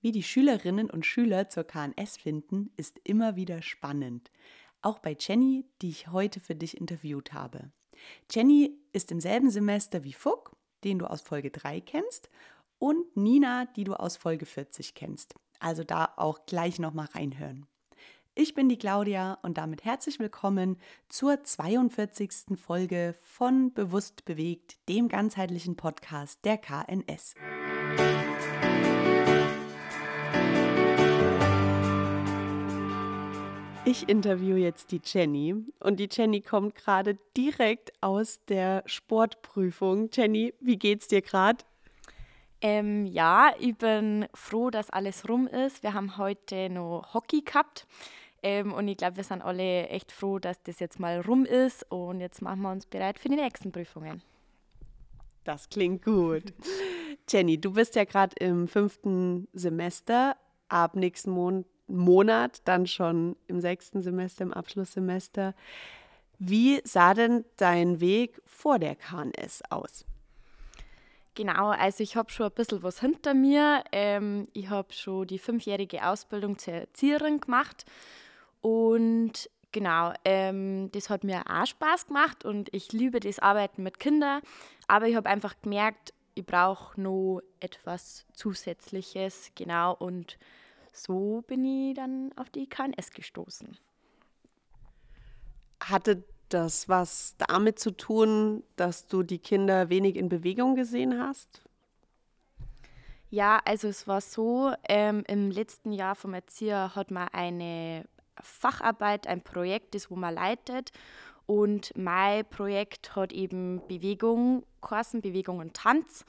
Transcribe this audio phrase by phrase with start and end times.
[0.00, 4.30] Wie die Schülerinnen und Schüler zur KNS finden, ist immer wieder spannend.
[4.80, 7.70] Auch bei Jenny, die ich heute für dich interviewt habe.
[8.30, 12.30] Jenny ist im selben Semester wie Fuck, den du aus Folge 3 kennst,
[12.78, 15.34] und Nina, die du aus Folge 40 kennst.
[15.58, 17.66] Also da auch gleich nochmal reinhören.
[18.34, 20.78] Ich bin die Claudia und damit herzlich willkommen
[21.10, 22.56] zur 42.
[22.56, 27.34] Folge von Bewusst bewegt, dem ganzheitlichen Podcast der KNS.
[33.90, 40.10] Ich interviewe jetzt die Jenny und die Jenny kommt gerade direkt aus der Sportprüfung.
[40.12, 41.64] Jenny, wie geht's dir gerade?
[42.60, 45.82] Ähm, ja, ich bin froh, dass alles rum ist.
[45.82, 47.88] Wir haben heute noch Hockey gehabt
[48.44, 51.84] ähm, und ich glaube, wir sind alle echt froh, dass das jetzt mal rum ist
[51.90, 54.22] und jetzt machen wir uns bereit für die nächsten Prüfungen.
[55.42, 56.44] Das klingt gut.
[57.28, 60.36] Jenny, du bist ja gerade im fünften Semester.
[60.68, 65.54] Ab nächsten Monat Monat, dann schon im sechsten Semester, im Abschlusssemester.
[66.38, 70.04] Wie sah denn dein Weg vor der KNS aus?
[71.34, 73.84] Genau, also ich habe schon ein bisschen was hinter mir.
[73.92, 77.84] Ähm, ich habe schon die fünfjährige Ausbildung zur Erzieherin gemacht
[78.60, 84.00] und genau, ähm, das hat mir auch Spaß gemacht und ich liebe das Arbeiten mit
[84.00, 84.42] Kindern.
[84.88, 90.38] Aber ich habe einfach gemerkt, ich brauche noch etwas Zusätzliches, genau und
[90.92, 93.76] so bin ich dann auf die KNS gestoßen.
[95.82, 101.62] Hatte das was damit zu tun, dass du die Kinder wenig in Bewegung gesehen hast?
[103.30, 108.04] Ja, also es war so, ähm, im letzten Jahr vom Erzieher hat man eine
[108.40, 110.90] Facharbeit, ein Projekt, das wo man leitet.
[111.46, 116.24] Und mein Projekt hat eben Bewegung, Kursen, Bewegung und Tanz,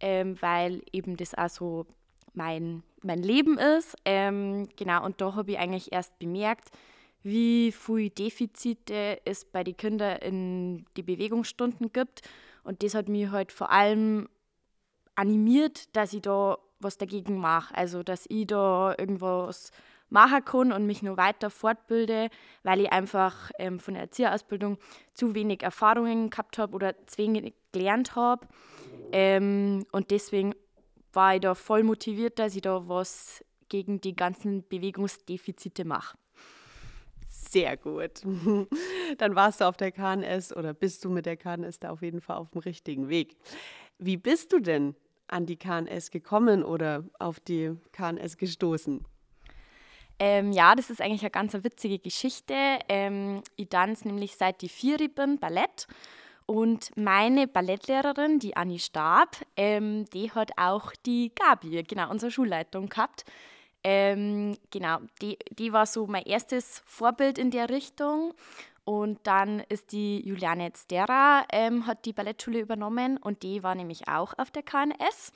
[0.00, 1.86] ähm, weil eben das auch so
[2.34, 3.96] mein, mein Leben ist.
[4.04, 6.70] Ähm, genau, und da habe ich eigentlich erst bemerkt,
[7.22, 12.22] wie viele Defizite es bei den Kindern in die Bewegungsstunden gibt.
[12.64, 14.28] Und das hat mich halt vor allem
[15.14, 17.74] animiert, dass ich da was dagegen mache.
[17.76, 19.72] Also, dass ich da irgendwas
[20.10, 22.30] machen kann und mich noch weiter fortbilde,
[22.62, 24.78] weil ich einfach ähm, von der Erzieherausbildung
[25.12, 28.46] zu wenig Erfahrungen gehabt habe oder zu wenig gelernt habe.
[29.12, 30.54] Ähm, und deswegen
[31.12, 36.16] war ich da voll motiviert, dass ich da was gegen die ganzen Bewegungsdefizite mache.
[37.28, 38.22] Sehr gut.
[39.18, 42.20] Dann warst du auf der KNS oder bist du mit der KNS da auf jeden
[42.20, 43.36] Fall auf dem richtigen Weg.
[43.98, 44.94] Wie bist du denn
[45.28, 49.04] an die KNS gekommen oder auf die KNS gestoßen?
[50.18, 52.54] Ähm, ja, das ist eigentlich eine ganz witzige Geschichte.
[52.88, 55.86] Ähm, ich tanze nämlich seit ich vier bin Ballett
[56.48, 62.88] und meine Ballettlehrerin, die Anni Stab, ähm, die hat auch die Gabi, genau, unsere Schulleitung
[62.88, 63.26] gehabt.
[63.84, 68.32] Ähm, genau, die, die war so mein erstes Vorbild in der Richtung.
[68.86, 74.08] Und dann ist die Juliane Stera, ähm, hat die Ballettschule übernommen und die war nämlich
[74.08, 75.32] auch auf der KNS.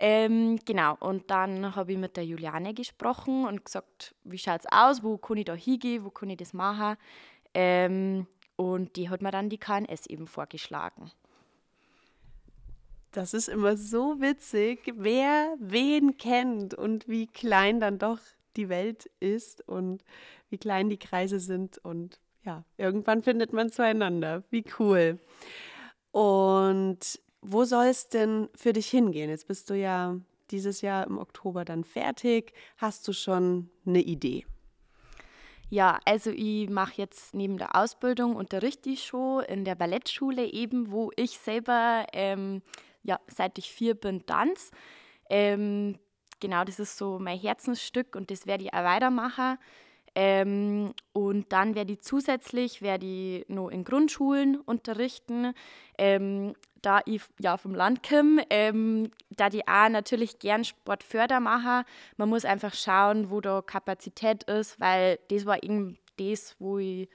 [0.00, 4.72] Ähm, genau, und dann habe ich mit der Juliane gesprochen und gesagt, wie schaut es
[4.72, 6.96] aus, wo kann ich da hingehen, wo kann ich das machen.
[7.52, 8.26] Ähm,
[8.58, 11.12] und die hat mir dann die KNS eben vorgeschlagen.
[13.12, 18.18] Das ist immer so witzig, wer wen kennt und wie klein dann doch
[18.56, 20.02] die Welt ist und
[20.50, 21.78] wie klein die Kreise sind.
[21.78, 24.42] Und ja, irgendwann findet man zueinander.
[24.50, 25.20] Wie cool.
[26.10, 29.30] Und wo soll es denn für dich hingehen?
[29.30, 30.16] Jetzt bist du ja
[30.50, 32.52] dieses Jahr im Oktober dann fertig.
[32.76, 34.46] Hast du schon eine Idee?
[35.70, 40.90] Ja, also ich mache jetzt neben der Ausbildung unterrichte ich schon in der Ballettschule eben,
[40.90, 42.62] wo ich selber ähm,
[43.02, 44.70] ja, seit ich vier bin tanz.
[45.28, 45.98] Ähm,
[46.40, 49.58] genau, das ist so mein Herzensstück und das werde ich auch weitermachen.
[50.14, 55.52] Ähm, und dann werde ich zusätzlich werde ich noch in Grundschulen unterrichten.
[55.96, 61.84] Ähm, da ich ja vom Land komme, ähm, da die auch natürlich gern Sportförder machen.
[62.16, 67.08] Man muss einfach schauen, wo da Kapazität ist, weil das war eben das, wo ich,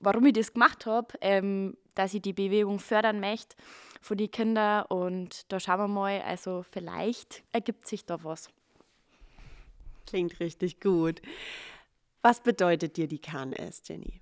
[0.00, 3.56] warum ich das gemacht habe, ähm, dass ich die Bewegung fördern möchte
[4.00, 8.48] von den Kindern und da schauen wir mal, also vielleicht ergibt sich da was.
[10.06, 11.20] Klingt richtig gut.
[12.22, 14.20] Was bedeutet dir die KNS, Jenny?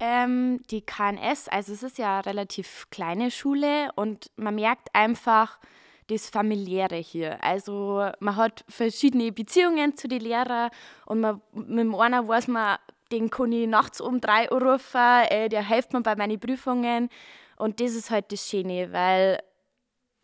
[0.00, 5.58] Ähm, die KNS, also es ist ja eine relativ kleine Schule und man merkt einfach
[6.06, 7.42] das Familiäre hier.
[7.42, 10.70] Also man hat verschiedene Beziehungen zu den Lehrern
[11.06, 12.78] und man, mit dem einen weiß man,
[13.10, 17.08] den kann ich nachts um drei Uhr rufen, äh, der hilft mir bei meinen Prüfungen
[17.56, 19.40] und das ist halt das Schöne, weil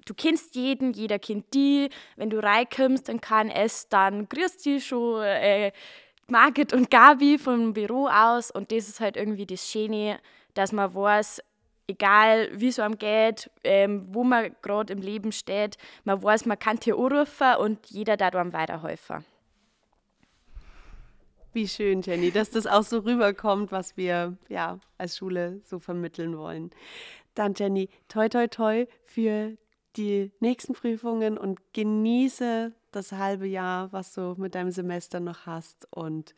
[0.06, 1.88] du kennst jeden, jeder kennt die.
[2.16, 5.72] Wenn du reinkommst in KNS, dann grüßt die schon äh,
[6.28, 8.50] Margit und Gabi vom Büro aus.
[8.50, 10.18] Und das ist halt irgendwie das Schöne,
[10.54, 11.42] dass man weiß,
[11.86, 16.58] egal wie es einem geht, ähm, wo man gerade im Leben steht, man weiß, man
[16.58, 19.24] kann hier anrufen und jeder da einem weiterhelfen.
[21.52, 26.36] Wie schön, Jenny, dass das auch so rüberkommt, was wir ja als Schule so vermitteln
[26.36, 26.70] wollen.
[27.34, 29.56] Dann, Jenny, toi, toi, toi für
[29.96, 35.86] die nächsten Prüfungen und genieße das halbe Jahr, was du mit deinem Semester noch hast.
[35.90, 36.34] Und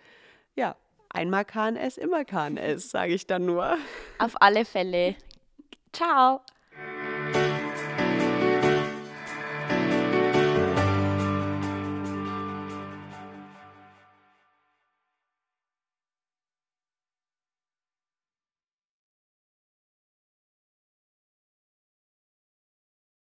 [0.54, 0.76] ja,
[1.08, 3.76] einmal KNS, immer KNS, sage ich dann nur.
[4.18, 5.16] Auf alle Fälle.
[5.92, 6.40] Ciao.